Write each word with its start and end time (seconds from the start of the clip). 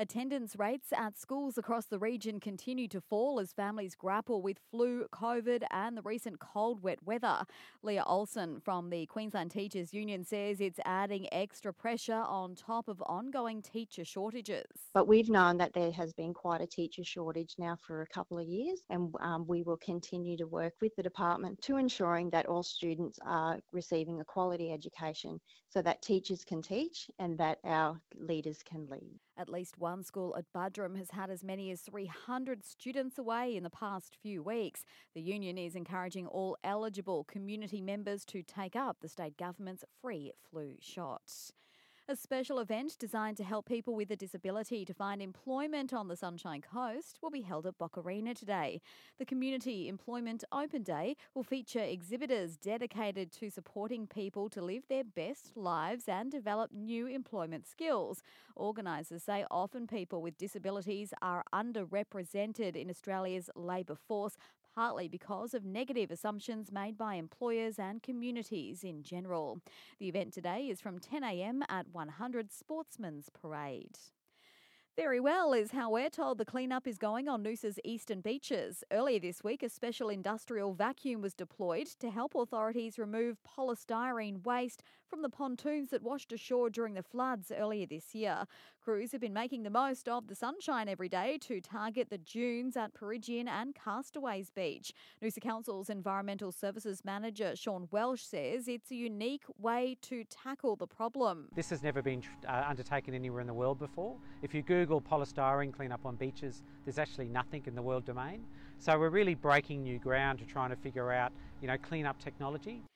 Attendance 0.00 0.54
rates 0.56 0.92
at 0.96 1.18
schools 1.18 1.58
across 1.58 1.86
the 1.86 1.98
region 1.98 2.38
continue 2.38 2.86
to 2.86 3.00
fall 3.00 3.40
as 3.40 3.52
families 3.52 3.96
grapple 3.96 4.42
with 4.42 4.60
flu, 4.70 5.04
COVID, 5.12 5.64
and 5.72 5.96
the 5.96 6.02
recent 6.02 6.38
cold, 6.38 6.80
wet 6.84 7.02
weather. 7.04 7.44
Leah 7.82 8.04
Olson 8.06 8.60
from 8.60 8.90
the 8.90 9.06
Queensland 9.06 9.50
Teachers 9.50 9.92
Union 9.92 10.22
says 10.22 10.60
it's 10.60 10.78
adding 10.84 11.26
extra 11.34 11.74
pressure 11.74 12.22
on 12.28 12.54
top 12.54 12.86
of 12.86 13.02
ongoing 13.06 13.60
teacher 13.60 14.04
shortages. 14.04 14.66
But 14.94 15.08
we've 15.08 15.30
known 15.30 15.58
that 15.58 15.72
there 15.72 15.90
has 15.90 16.12
been 16.12 16.32
quite 16.32 16.60
a 16.60 16.66
teacher 16.68 17.02
shortage 17.02 17.56
now 17.58 17.76
for 17.84 18.02
a 18.02 18.06
couple 18.06 18.38
of 18.38 18.46
years, 18.46 18.84
and 18.90 19.12
um, 19.18 19.48
we 19.48 19.64
will 19.64 19.78
continue 19.78 20.36
to 20.36 20.46
work 20.46 20.74
with 20.80 20.94
the 20.94 21.02
department 21.02 21.60
to 21.62 21.76
ensuring 21.76 22.30
that 22.30 22.46
all 22.46 22.62
students 22.62 23.18
are 23.26 23.58
receiving 23.72 24.20
a 24.20 24.24
quality 24.24 24.70
education 24.70 25.40
so 25.70 25.82
that 25.82 26.02
teachers 26.02 26.44
can 26.44 26.62
teach 26.62 27.10
and 27.18 27.36
that 27.38 27.58
our 27.64 28.00
leaders 28.14 28.62
can 28.62 28.86
lead. 28.88 29.18
At 29.36 29.48
least 29.48 29.78
one 29.78 29.87
school 30.02 30.36
at 30.36 30.44
Buderim 30.54 30.96
has 30.96 31.10
had 31.10 31.30
as 31.30 31.42
many 31.42 31.70
as 31.70 31.80
300 31.80 32.64
students 32.64 33.18
away 33.18 33.56
in 33.56 33.62
the 33.62 33.70
past 33.70 34.16
few 34.22 34.42
weeks. 34.42 34.84
The 35.14 35.20
union 35.20 35.56
is 35.56 35.74
encouraging 35.74 36.26
all 36.26 36.56
eligible 36.62 37.24
community 37.24 37.80
members 37.80 38.24
to 38.26 38.42
take 38.42 38.76
up 38.76 38.98
the 39.00 39.08
state 39.08 39.36
government's 39.36 39.84
free 40.00 40.32
flu 40.50 40.76
shot. 40.80 41.52
A 42.10 42.16
special 42.16 42.58
event 42.58 42.96
designed 42.98 43.36
to 43.36 43.44
help 43.44 43.66
people 43.66 43.94
with 43.94 44.10
a 44.10 44.16
disability 44.16 44.86
to 44.86 44.94
find 44.94 45.20
employment 45.20 45.92
on 45.92 46.08
the 46.08 46.16
Sunshine 46.16 46.62
Coast 46.62 47.18
will 47.20 47.28
be 47.28 47.42
held 47.42 47.66
at 47.66 47.76
Bokarina 47.76 48.34
today. 48.34 48.80
The 49.18 49.26
Community 49.26 49.90
Employment 49.90 50.42
Open 50.50 50.82
Day 50.82 51.16
will 51.34 51.42
feature 51.42 51.82
exhibitors 51.82 52.56
dedicated 52.56 53.30
to 53.32 53.50
supporting 53.50 54.06
people 54.06 54.48
to 54.48 54.62
live 54.62 54.84
their 54.88 55.04
best 55.04 55.54
lives 55.54 56.04
and 56.08 56.30
develop 56.30 56.72
new 56.72 57.06
employment 57.06 57.66
skills. 57.66 58.22
Organisers 58.56 59.24
say 59.24 59.44
often 59.50 59.86
people 59.86 60.22
with 60.22 60.38
disabilities 60.38 61.12
are 61.20 61.44
underrepresented 61.52 62.74
in 62.74 62.88
Australia's 62.88 63.50
labour 63.54 63.96
force, 63.96 64.38
partly 64.78 65.08
because 65.08 65.54
of 65.54 65.64
negative 65.64 66.08
assumptions 66.08 66.70
made 66.70 66.96
by 66.96 67.16
employers 67.16 67.80
and 67.80 68.00
communities 68.00 68.84
in 68.84 69.02
general. 69.02 69.60
The 69.98 70.06
event 70.08 70.32
today 70.32 70.68
is 70.70 70.80
from 70.80 71.00
10am 71.00 71.62
at 71.68 71.86
100 71.90 72.52
Sportsman's 72.52 73.28
Parade. 73.28 73.98
Very 74.98 75.20
well 75.20 75.52
is 75.52 75.70
how 75.70 75.92
we're 75.92 76.10
told 76.10 76.38
the 76.38 76.44
cleanup 76.44 76.84
is 76.84 76.98
going 76.98 77.28
on 77.28 77.44
Noosa's 77.44 77.78
eastern 77.84 78.20
beaches. 78.20 78.82
Earlier 78.90 79.20
this 79.20 79.44
week, 79.44 79.62
a 79.62 79.68
special 79.68 80.08
industrial 80.08 80.74
vacuum 80.74 81.20
was 81.20 81.34
deployed 81.34 81.86
to 82.00 82.10
help 82.10 82.34
authorities 82.34 82.98
remove 82.98 83.36
polystyrene 83.44 84.44
waste 84.44 84.82
from 85.06 85.22
the 85.22 85.28
pontoons 85.28 85.90
that 85.90 86.02
washed 86.02 86.32
ashore 86.32 86.68
during 86.68 86.94
the 86.94 87.02
floods 87.04 87.52
earlier 87.56 87.86
this 87.86 88.12
year. 88.12 88.44
Crews 88.82 89.12
have 89.12 89.20
been 89.20 89.32
making 89.32 89.62
the 89.62 89.70
most 89.70 90.08
of 90.08 90.26
the 90.26 90.34
sunshine 90.34 90.88
every 90.88 91.08
day 91.08 91.38
to 91.42 91.60
target 91.60 92.10
the 92.10 92.18
dunes 92.18 92.76
at 92.76 92.92
Peregian 92.92 93.46
and 93.46 93.76
Castaways 93.76 94.50
Beach. 94.50 94.92
Noosa 95.22 95.40
Council's 95.40 95.90
Environmental 95.90 96.50
Services 96.50 97.04
Manager 97.04 97.54
Sean 97.54 97.86
Welsh 97.92 98.22
says 98.22 98.66
it's 98.66 98.90
a 98.90 98.96
unique 98.96 99.44
way 99.60 99.96
to 100.02 100.24
tackle 100.24 100.74
the 100.74 100.88
problem. 100.88 101.48
This 101.54 101.70
has 101.70 101.84
never 101.84 102.02
been 102.02 102.24
uh, 102.48 102.64
undertaken 102.66 103.14
anywhere 103.14 103.40
in 103.40 103.46
the 103.46 103.54
world 103.54 103.78
before. 103.78 104.16
If 104.42 104.54
you 104.54 104.62
Google 104.62 104.87
Google 104.88 105.02
polystyrene 105.02 105.70
cleanup 105.70 106.06
on 106.06 106.14
beaches, 106.14 106.62
there's 106.86 106.96
actually 106.96 107.26
nothing 107.26 107.62
in 107.66 107.74
the 107.74 107.82
world 107.82 108.06
domain. 108.06 108.40
So 108.78 108.98
we're 108.98 109.10
really 109.10 109.34
breaking 109.34 109.82
new 109.82 109.98
ground 109.98 110.38
to 110.38 110.46
trying 110.46 110.70
to 110.70 110.76
figure 110.76 111.12
out, 111.12 111.30
you 111.60 111.68
know, 111.68 111.76
cleanup 111.76 112.18
technology. 112.18 112.88